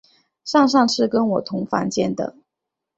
[0.45, 2.35] 上上次跟我同房间的